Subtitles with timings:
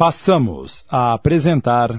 [0.00, 1.90] Passamos a apresentar.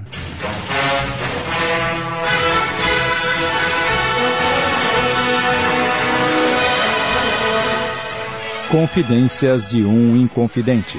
[8.72, 10.98] Confidências de um Inconfidente.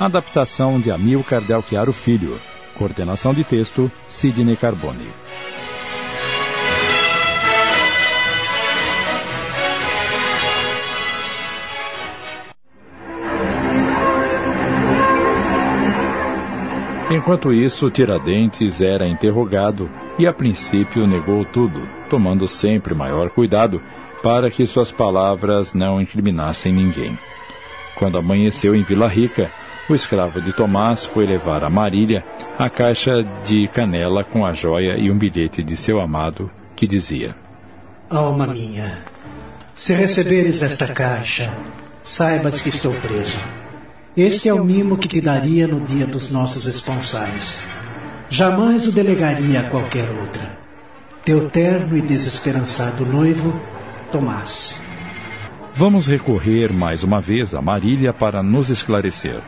[0.00, 2.40] Adaptação de Amilcar Delchiaro Filho.
[2.74, 5.10] Coordenação de texto, Sidney Carbone.
[17.10, 23.82] Enquanto isso, Tiradentes era interrogado e a princípio negou tudo, tomando sempre maior cuidado
[24.22, 27.18] para que suas palavras não incriminassem ninguém.
[27.96, 29.50] Quando amanheceu em Vila Rica,
[29.88, 32.24] o escravo de Tomás foi levar a Marília
[32.56, 33.10] a caixa
[33.44, 37.34] de canela com a joia e um bilhete de seu amado que dizia:
[38.08, 39.02] Alma minha,
[39.74, 41.52] se receberes esta caixa,
[42.04, 43.59] saibas que estou preso
[44.20, 47.66] este é o mimo que te daria no dia dos nossos esponsais.
[48.28, 50.58] Jamais o delegaria a qualquer outra.
[51.24, 53.58] Teu terno e desesperançado noivo,
[54.12, 54.82] Tomás.
[55.72, 59.40] Vamos recorrer mais uma vez a Marília para nos esclarecer.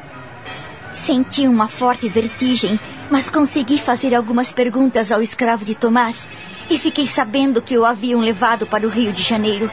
[0.91, 6.27] Senti uma forte vertigem, mas consegui fazer algumas perguntas ao escravo de Tomás
[6.71, 9.71] e fiquei sabendo que o haviam levado para o Rio de Janeiro.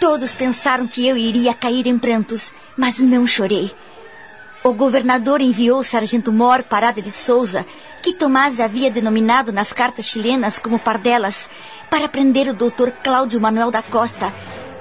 [0.00, 3.70] Todos pensaram que eu iria cair em prantos, mas não chorei.
[4.66, 7.64] O governador enviou o sargento Mor Parada de Souza,
[8.02, 11.48] que Tomás havia denominado nas cartas chilenas como Pardelas,
[11.88, 14.34] para prender o doutor Cláudio Manuel da Costa,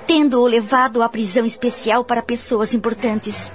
[0.08, 3.52] tendo-o levado à prisão especial para pessoas importantes.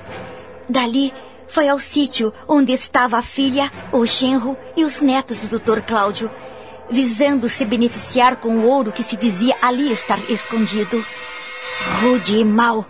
[0.68, 1.12] Dali,
[1.48, 6.30] foi ao sítio onde estava a filha, o genro e os netos do doutor Cláudio,
[6.88, 11.04] visando se beneficiar com o ouro que se dizia ali estar escondido.
[12.00, 12.86] Rude e mau,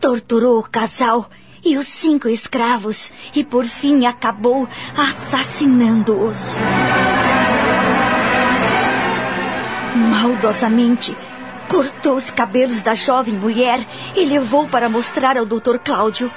[0.00, 1.28] torturou o casal
[1.66, 6.56] e os cinco escravos e por fim acabou assassinando-os.
[9.96, 11.16] Maldosamente,
[11.68, 15.78] cortou os cabelos da jovem mulher e levou para mostrar ao Dr.
[15.84, 16.30] Cláudio.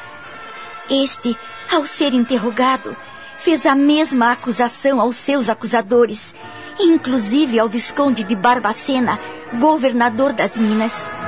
[0.90, 1.38] Este,
[1.72, 2.98] ao ser interrogado,
[3.38, 6.34] fez a mesma acusação aos seus acusadores,
[6.80, 9.20] inclusive ao Visconde de Barbacena,
[9.59, 11.19] governador das Minas.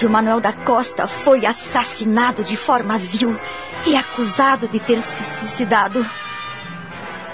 [0.00, 3.38] Cláudio Manuel da Costa foi assassinado de forma vil
[3.86, 6.06] e acusado de ter se suicidado.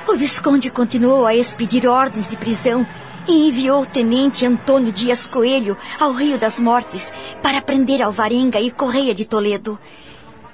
[0.09, 2.85] O Visconde continuou a expedir ordens de prisão
[3.29, 8.73] e enviou o tenente Antônio Dias Coelho ao Rio das Mortes para prender Alvarenga e
[8.73, 9.79] Correia de Toledo.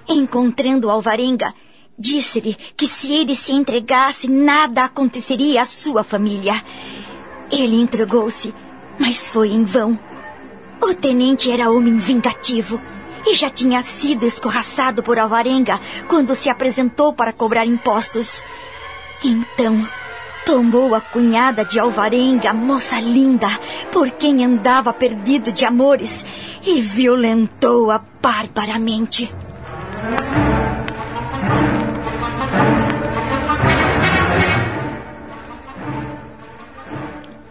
[0.07, 1.55] Encontrando Alvarenga,
[1.99, 6.63] disse-lhe que se ele se entregasse, nada aconteceria à sua família.
[7.51, 8.53] Ele entregou-se,
[8.99, 10.12] mas foi em vão.
[10.83, 12.81] O tenente era homem vingativo
[13.25, 18.43] e já tinha sido escorraçado por Alvarenga quando se apresentou para cobrar impostos.
[19.23, 19.89] Então,
[20.45, 23.47] tomou a cunhada de Alvarenga, moça linda,
[23.93, 26.25] por quem andava perdido de amores,
[26.67, 29.33] e violentou-a barbaramente.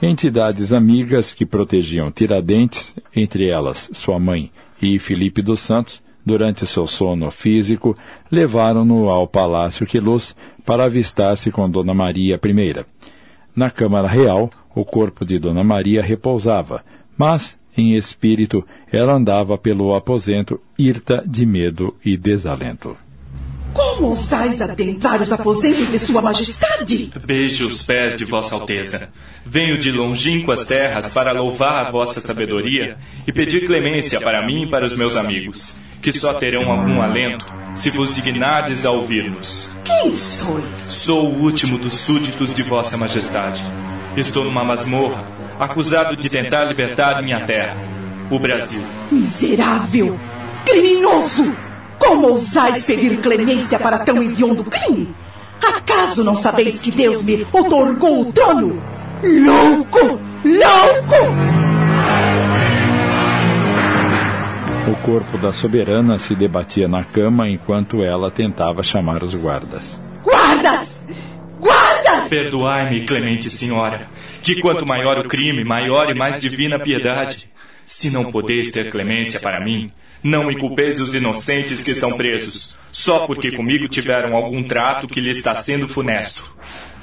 [0.02, 4.52] Entidades amigas que protegiam Tiradentes, entre elas sua mãe
[4.82, 7.96] e Felipe dos Santos, durante seu sono físico,
[8.32, 10.36] levaram-no ao Palácio Queluz
[10.66, 12.86] para avistar-se com Dona Maria I.
[13.56, 16.84] Na Câmara Real, o corpo de Dona Maria repousava,
[17.16, 22.98] mas, em espírito, ela andava pelo aposento, hirta de medo e desalento.
[23.74, 27.12] Como ousais adentrar os aposentos de Sua Majestade?
[27.24, 29.10] Beijo os pés de Vossa Alteza.
[29.46, 34.70] Venho de longínquas terras para louvar a vossa sabedoria e pedir clemência para mim e
[34.70, 39.76] para os meus amigos, que só terão algum alento se vos dignardes a ouvir-nos.
[39.86, 40.76] Quem sois?
[40.76, 43.64] Sou o último dos súditos de Vossa Majestade.
[44.18, 45.26] Estou numa masmorra,
[45.58, 47.78] acusado de tentar libertar minha terra,
[48.30, 48.86] o Brasil.
[49.10, 50.20] Miserável!
[50.66, 51.71] Criminoso!
[52.12, 55.16] Como ousais pedir clemência para tão hediondo crime?
[55.66, 58.84] Acaso não sabeis que Deus me otorgou o trono?
[59.24, 60.20] Louco!
[60.44, 61.16] Louco!
[64.92, 70.02] O corpo da soberana se debatia na cama enquanto ela tentava chamar os guardas.
[70.22, 70.90] Guardas!
[71.62, 72.28] Guardas!
[72.28, 74.10] Perdoai-me, clemente senhora,
[74.44, 77.50] que quanto maior o crime, maior e mais divina a piedade.
[77.92, 79.92] Se não podeis ter clemência para mim,
[80.24, 85.20] não me culpeis dos inocentes que estão presos, só porque comigo tiveram algum trato que
[85.20, 86.56] lhe está sendo funesto.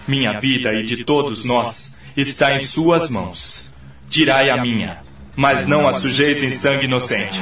[0.08, 3.70] Minha vida e de todos nós está em suas mãos.
[4.08, 5.02] Tirai a minha,
[5.37, 7.38] mas não a sujeis em sangue inocente.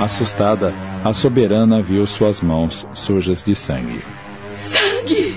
[0.00, 0.72] Assustada,
[1.04, 4.02] a soberana viu suas mãos sujas de sangue.
[4.48, 5.36] Sangue!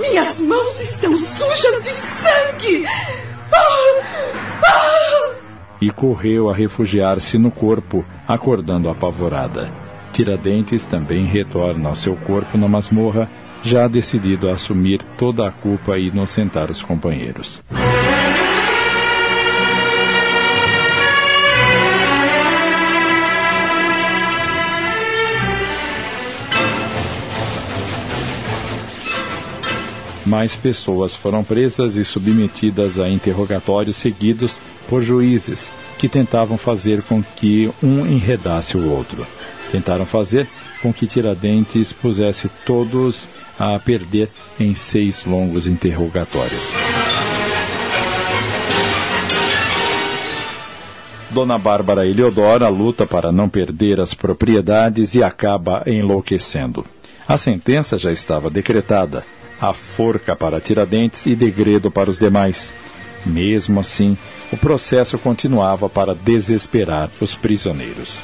[0.00, 2.86] Minhas mãos estão sujas de sangue!
[3.52, 4.30] Ah!
[4.64, 5.34] Ah!
[5.80, 9.70] E correu a refugiar-se no corpo, acordando apavorada.
[10.12, 13.28] Tiradentes também retorna ao seu corpo na masmorra,
[13.62, 17.62] já decidido a assumir toda a culpa e inocentar os companheiros.
[30.26, 34.56] Mais pessoas foram presas e submetidas a interrogatórios seguidos
[34.88, 39.26] por juízes que tentavam fazer com que um enredasse o outro.
[39.70, 40.48] Tentaram fazer
[40.80, 43.26] com que Tiradentes pusesse todos
[43.58, 46.60] a perder em seis longos interrogatórios.
[51.30, 56.84] Dona Bárbara Eleodora luta para não perder as propriedades e acaba enlouquecendo.
[57.26, 59.24] A sentença já estava decretada
[59.60, 62.72] a forca para Tiradentes e degredo para os demais.
[63.24, 64.16] Mesmo assim,
[64.52, 68.18] o processo continuava para desesperar os prisioneiros.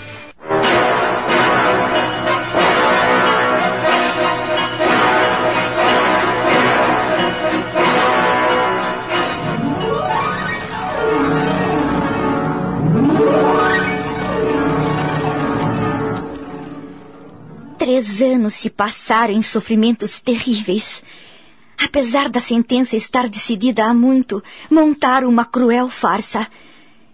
[18.60, 21.02] Se passaram em sofrimentos terríveis.
[21.78, 26.46] Apesar da sentença estar decidida há muito, montaram uma cruel farsa.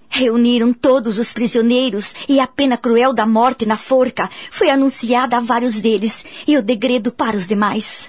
[0.09, 5.41] Reuniram todos os prisioneiros e a pena cruel da morte na forca foi anunciada a
[5.41, 8.09] vários deles e o degredo para os demais.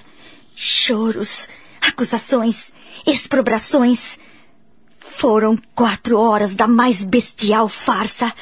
[0.56, 1.48] Choros,
[1.80, 2.72] acusações,
[3.06, 4.18] exprobrações.
[4.98, 8.32] Foram quatro horas da mais bestial farsa.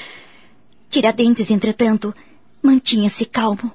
[0.89, 2.15] Tiradentes, entretanto,
[2.63, 3.71] mantinha-se calmo.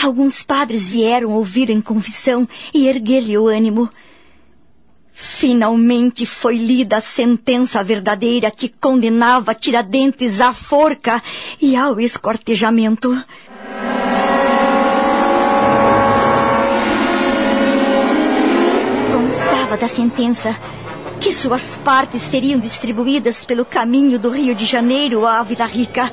[0.00, 3.90] Alguns padres vieram ouvir em confissão e erguer-lhe o ânimo.
[5.10, 11.20] Finalmente foi lida a sentença verdadeira que condenava Tiradentes à forca
[11.60, 13.10] e ao escortejamento.
[19.12, 20.56] Constava da sentença
[21.20, 26.12] que suas partes seriam distribuídas pelo caminho do Rio de Janeiro à Vila Rica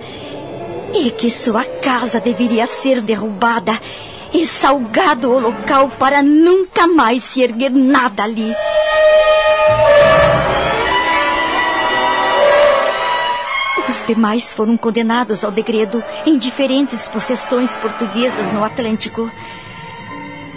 [0.96, 3.80] e que sua casa deveria ser derrubada
[4.34, 8.54] e salgado o local para nunca mais se erguer nada ali.
[13.88, 19.30] Os demais foram condenados ao degredo em diferentes possessões portuguesas no Atlântico.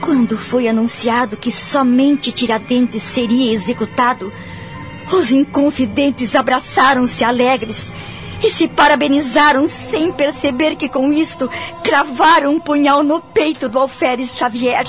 [0.00, 4.32] Quando foi anunciado que somente Tiradentes seria executado,
[5.12, 7.76] os inconfidentes abraçaram-se alegres
[8.42, 11.50] e se parabenizaram sem perceber que com isto
[11.82, 14.84] cravaram um punhal no peito do alferes Xavier.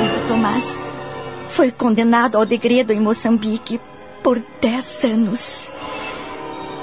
[0.00, 0.64] Meu Tomás
[1.48, 3.80] foi condenado ao degredo em Moçambique
[4.22, 5.64] por dez anos.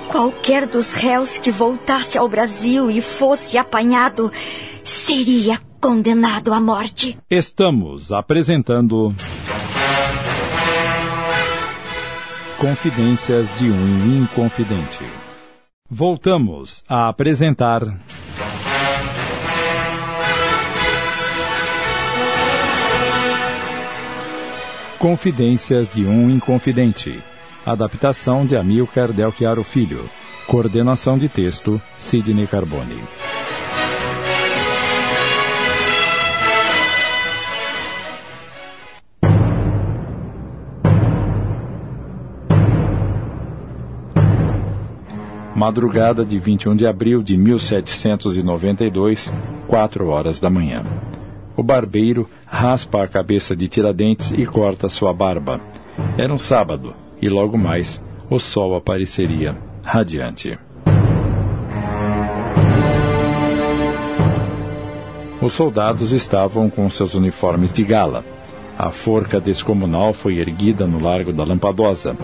[0.10, 4.31] Qualquer dos réus que voltasse ao Brasil e fosse apanhado
[4.83, 7.18] seria condenado à morte.
[7.30, 9.13] Estamos apresentando.
[12.60, 15.06] Confidências de um Inconfidente.
[15.89, 17.80] Voltamos a apresentar.
[25.00, 27.18] Confidências de um Inconfidente.
[27.66, 30.10] Adaptação de Amilcar Del Chiaro Filho.
[30.46, 33.01] Coordenação de texto, Sidney Carbone.
[45.60, 49.30] Madrugada de 21 de abril de 1792,
[49.68, 50.86] quatro horas da manhã.
[51.58, 55.60] O barbeiro raspa a cabeça de Tiradentes e corta sua barba.
[56.18, 60.58] Era um sábado, e logo mais o sol apareceria radiante.
[65.42, 68.24] Os soldados estavam com seus uniformes de gala.
[68.78, 72.16] A forca descomunal foi erguida no Largo da Lampadosa.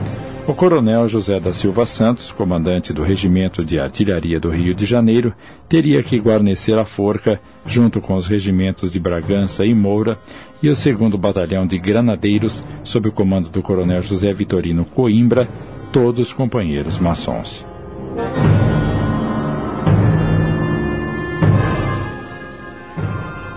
[0.48, 5.34] O coronel José da Silva Santos, comandante do Regimento de Artilharia do Rio de Janeiro,
[5.68, 10.20] teria que guarnecer a forca junto com os regimentos de Bragança e Moura
[10.62, 15.48] e o segundo batalhão de granadeiros sob o comando do coronel José Vitorino Coimbra,
[15.92, 17.66] todos companheiros maçons.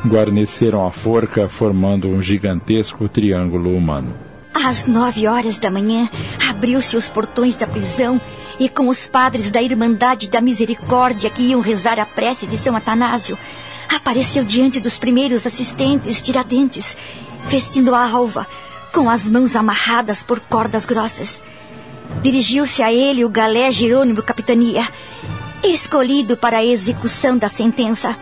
[0.06, 4.14] Guarneceram a forca formando um gigantesco triângulo humano.
[4.54, 6.08] Às nove horas da manhã,
[6.58, 8.20] abriu-se os portões da prisão
[8.58, 12.74] e com os padres da Irmandade da Misericórdia que iam rezar a prece de São
[12.74, 13.38] Atanásio,
[13.88, 16.96] apareceu diante dos primeiros assistentes Tiradentes,
[17.44, 18.44] vestindo a alva,
[18.92, 21.40] com as mãos amarradas por cordas grossas.
[22.22, 24.88] Dirigiu-se a ele o galé Jerônimo Capitania,
[25.62, 28.18] escolhido para a execução da sentença.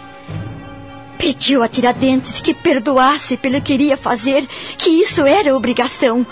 [1.16, 6.26] Pediu a Tiradentes que perdoasse pelo que iria fazer, que isso era obrigação.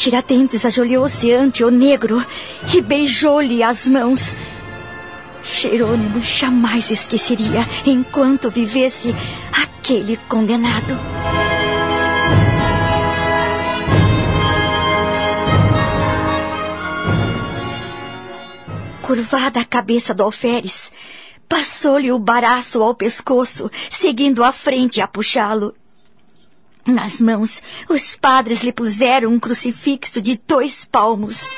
[0.00, 2.24] Tiradentes ajoelhou-se ante o negro
[2.74, 4.34] e beijou-lhe as mãos.
[5.44, 9.14] Jerônimo jamais esqueceria, enquanto vivesse,
[9.52, 10.98] aquele condenado.
[19.02, 20.90] Curvada a cabeça do alferes,
[21.46, 25.74] passou-lhe o baraço ao pescoço, seguindo à frente a puxá-lo.
[26.86, 31.48] Nas mãos, os padres lhe puseram um crucifixo de dois palmos.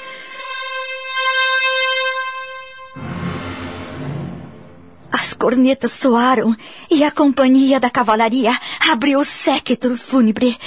[5.11, 6.57] As cornetas soaram
[6.91, 10.59] e a companhia da cavalaria abriu o séquitro fúnebre,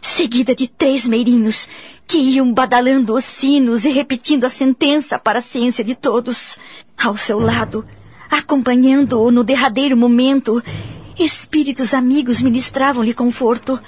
[0.00, 1.68] seguida de três meirinhos
[2.06, 6.58] que iam badalando os sinos e repetindo a sentença para a ciência de todos.
[6.96, 7.84] Ao seu lado,
[8.30, 10.62] acompanhando-o no derradeiro momento,
[11.18, 13.78] espíritos amigos ministravam-lhe conforto.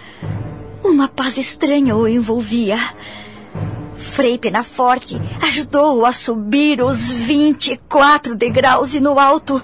[0.83, 2.78] Uma paz estranha o envolvia.
[3.97, 9.61] Frei Penaforte ajudou-o a subir os vinte e quatro degraus e no alto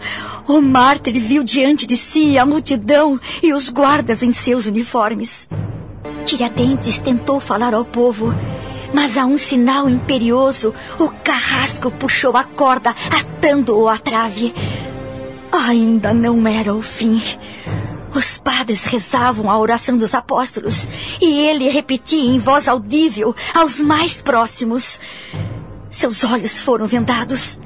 [0.49, 5.49] o mártir viu diante de si a multidão e os guardas em seus uniformes.
[6.25, 8.33] Tiradentes tentou falar ao povo,
[8.93, 14.55] mas a um sinal imperioso, o carrasco puxou a corda, atando-o à trave.
[15.53, 17.23] Ainda não era o fim.
[18.15, 20.89] Os padres rezavam a oração dos apóstolos
[21.21, 24.99] e ele repetia em voz audível aos mais próximos.
[25.91, 27.59] Seus olhos foram vendados.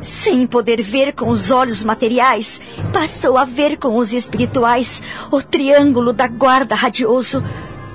[0.00, 2.60] Sem poder ver com os olhos materiais,
[2.92, 7.42] passou a ver com os espirituais o triângulo da guarda radioso,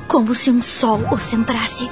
[0.08, 1.90] como se um sol o centrasse.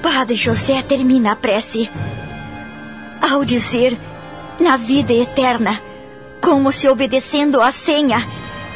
[0.00, 1.90] Padre José termina a prece.
[3.20, 3.98] Ao dizer
[4.58, 5.80] na vida eterna.
[6.40, 8.26] Como se obedecendo à senha,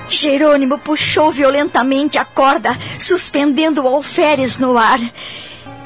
[0.08, 4.98] Jerônimo puxou violentamente a corda, suspendendo o alferes no ar.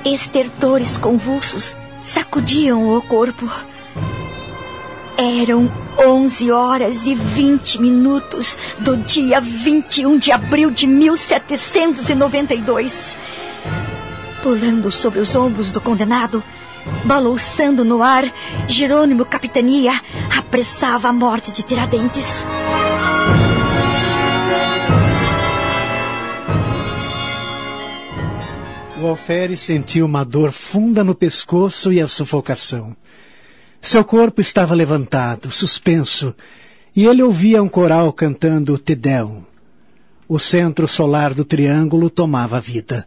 [0.04, 3.48] Estertores convulsos sacudiam o corpo.
[5.16, 5.70] Eram
[6.06, 13.18] onze horas e vinte minutos do dia 21 de abril de 1792.
[14.42, 16.44] Pulando sobre os ombros do condenado,
[17.04, 18.32] Balouçando no ar,
[18.66, 20.00] Jerônimo Capitania
[20.36, 22.26] apressava a morte de Tiradentes.
[29.00, 32.96] O alferes sentiu uma dor funda no pescoço e a sufocação.
[33.80, 36.34] Seu corpo estava levantado, suspenso,
[36.96, 39.44] e ele ouvia um coral cantando Te Deum.
[40.28, 43.06] O centro solar do triângulo tomava vida.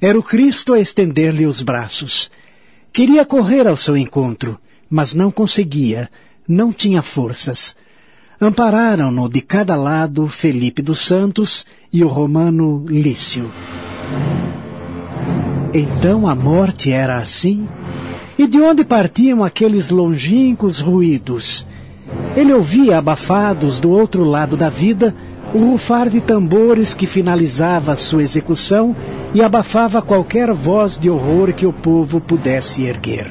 [0.00, 2.30] Era o Cristo a estender-lhe os braços.
[2.96, 6.08] Queria correr ao seu encontro, mas não conseguia,
[6.48, 7.76] não tinha forças.
[8.40, 13.52] Ampararam-no de cada lado Felipe dos Santos e o romano Lício.
[15.74, 17.68] Então a morte era assim?
[18.38, 21.66] E de onde partiam aqueles longínquos ruídos?
[22.34, 25.14] Ele ouvia abafados do outro lado da vida
[25.56, 28.94] o rufar de tambores que finalizava sua execução
[29.32, 33.26] e abafava qualquer voz de horror que o povo pudesse erguer.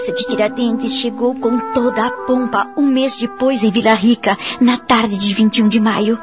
[0.00, 4.78] Cabeça de Tiradentes chegou com toda a pompa um mês depois em Vila Rica, na
[4.78, 6.18] tarde de 21 de maio.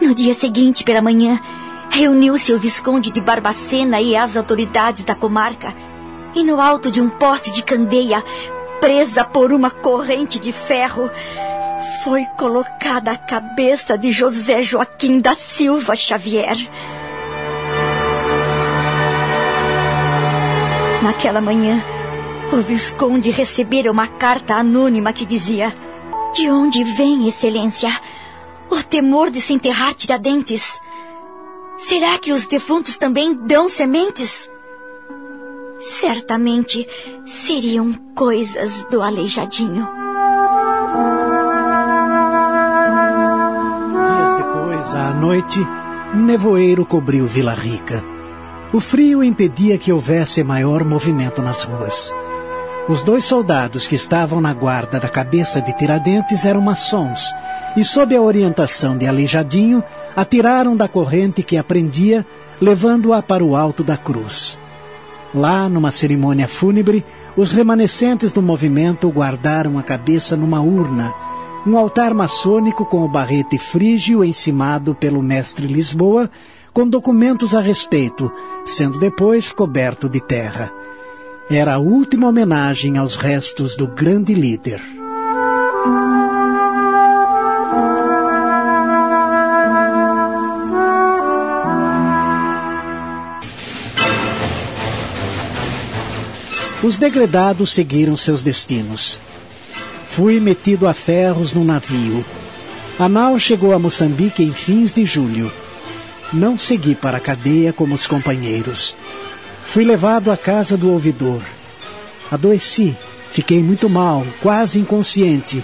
[0.00, 1.40] No dia seguinte, pela manhã,
[1.88, 5.74] reuniu-se o Visconde de Barbacena e as autoridades da comarca.
[6.34, 8.22] E no alto de um poste de candeia,
[8.78, 11.10] presa por uma corrente de ferro,
[12.04, 16.56] foi colocada a cabeça de José Joaquim da Silva Xavier.
[21.02, 21.82] Naquela manhã,
[22.52, 25.74] o Visconde recebera uma carta anônima que dizia:
[26.34, 27.90] De onde vem, Excelência,
[28.70, 30.80] o temor de se enterrar tiradentes?
[31.78, 34.50] Será que os defuntos também dão sementes?
[36.00, 36.88] Certamente
[37.26, 39.86] seriam coisas do aleijadinho.
[44.94, 45.60] À noite,
[46.14, 48.02] nevoeiro cobriu Vila Rica.
[48.72, 52.14] O frio impedia que houvesse maior movimento nas ruas.
[52.88, 57.34] Os dois soldados que estavam na guarda da cabeça de Tiradentes eram maçons
[57.76, 59.82] e, sob a orientação de Aleijadinho,
[60.14, 62.24] atiraram da corrente que aprendia,
[62.60, 64.56] levando-a para o alto da cruz.
[65.34, 67.04] Lá, numa cerimônia fúnebre,
[67.36, 71.12] os remanescentes do movimento guardaram a cabeça numa urna,
[71.66, 76.30] um altar maçônico com o barrete frígio encimado pelo mestre Lisboa,
[76.72, 78.30] com documentos a respeito,
[78.64, 80.70] sendo depois coberto de terra.
[81.48, 84.82] Era a última homenagem aos restos do grande líder.
[96.82, 99.20] Os degredados seguiram seus destinos.
[100.04, 102.24] Fui metido a ferros num navio.
[102.98, 105.52] A nau chegou a Moçambique em fins de julho.
[106.32, 108.96] Não segui para a cadeia como os companheiros.
[109.66, 111.42] Fui levado à casa do ouvidor.
[112.30, 112.96] Adoeci,
[113.30, 115.62] fiquei muito mal, quase inconsciente,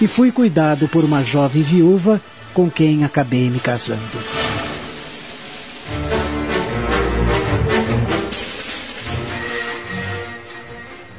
[0.00, 2.20] e fui cuidado por uma jovem viúva
[2.54, 4.00] com quem acabei me casando.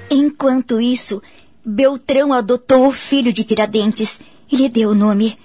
[0.10, 1.22] Enquanto isso,
[1.66, 4.20] Beltrão adotou o filho de Tiradentes
[4.50, 5.36] e lhe deu o nome.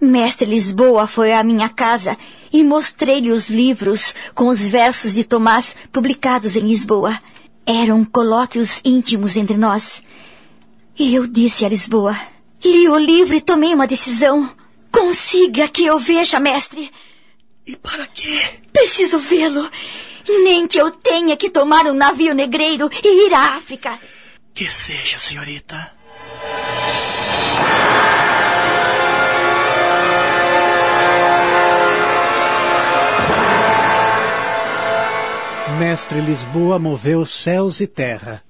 [0.00, 2.16] Mestre Lisboa foi à minha casa
[2.50, 7.18] e mostrei-lhe os livros com os versos de Tomás publicados em Lisboa.
[7.66, 10.02] Eram colóquios íntimos entre nós.
[10.98, 12.18] E eu disse a Lisboa:
[12.64, 14.50] Li o livro e tomei uma decisão.
[14.90, 16.90] Consiga que eu veja, mestre.
[17.66, 18.40] E para quê?
[18.72, 19.68] Preciso vê-lo.
[20.26, 24.00] Nem que eu tenha que tomar um navio negreiro e ir à África.
[24.54, 25.99] Que seja, senhorita.
[35.80, 38.42] Mestre Lisboa moveu céus e terra.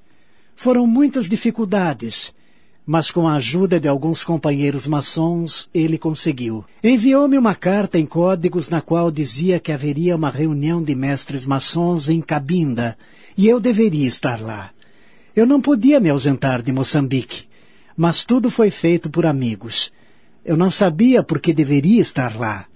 [0.56, 2.34] Foram muitas dificuldades,
[2.84, 6.64] mas com a ajuda de alguns companheiros maçons, ele conseguiu.
[6.82, 12.08] Enviou-me uma carta em códigos na qual dizia que haveria uma reunião de mestres maçons
[12.08, 12.98] em Cabinda,
[13.36, 14.72] e eu deveria estar lá.
[15.34, 17.44] Eu não podia me ausentar de Moçambique,
[17.96, 19.92] mas tudo foi feito por amigos.
[20.44, 22.66] Eu não sabia por que deveria estar lá.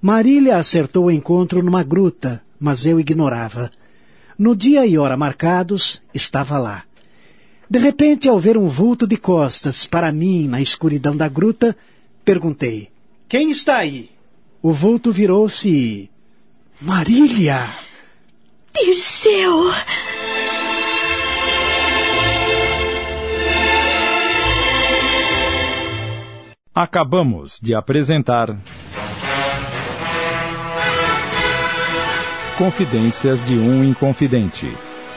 [0.00, 3.70] Marília acertou o encontro numa gruta, mas eu ignorava.
[4.42, 6.82] No dia e hora marcados, estava lá.
[7.70, 11.76] De repente, ao ver um vulto de costas para mim na escuridão da gruta,
[12.24, 12.88] perguntei:
[13.28, 14.10] Quem está aí?
[14.60, 16.10] O vulto virou-se e.
[16.80, 17.72] Marília!
[18.74, 19.70] Dirceu!
[26.74, 28.58] Acabamos de apresentar.
[32.58, 34.70] Confidências de um Inconfidente.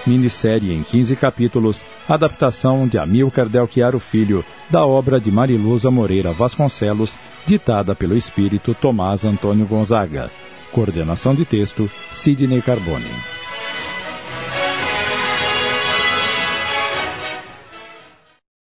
[0.08, 7.20] Minissérie em 15 capítulos, adaptação de Amilcar Delchiaro Filho, da obra de Mariluza Moreira Vasconcelos,
[7.46, 10.32] ditada pelo espírito Tomás Antônio Gonzaga.
[10.72, 13.35] Coordenação de texto, Sidney Carbone.